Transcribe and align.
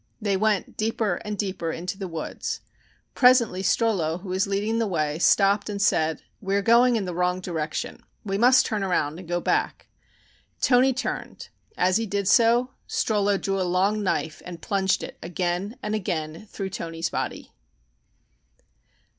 They 0.19 0.35
went 0.35 0.77
deeper 0.77 1.17
and 1.17 1.37
deeper 1.37 1.71
into 1.71 1.95
the 1.95 2.07
woods. 2.07 2.61
Presently 3.13 3.61
Strollo, 3.61 4.21
who 4.21 4.29
was 4.29 4.47
leading 4.47 4.79
the 4.79 4.87
way, 4.87 5.19
stopped 5.19 5.69
and 5.69 5.79
said: 5.79 6.23
"We 6.41 6.55
are 6.55 6.63
going 6.63 6.95
in 6.95 7.05
the 7.05 7.13
wrong 7.13 7.39
direction. 7.39 8.01
We 8.25 8.39
must 8.39 8.65
turn 8.65 8.81
around 8.83 9.19
and 9.19 9.27
go 9.27 9.39
back." 9.39 9.89
Toni 10.59 10.91
turned. 10.91 11.49
As 11.77 11.97
he 11.97 12.07
did 12.07 12.27
so 12.27 12.71
Strollo 12.87 13.37
drew 13.39 13.61
a 13.61 13.61
long 13.61 14.01
knife 14.01 14.41
and 14.43 14.59
plunged 14.59 15.03
it 15.03 15.19
again 15.21 15.77
and 15.83 15.93
again 15.93 16.47
through 16.49 16.71
Toni's 16.71 17.11
body. 17.11 17.53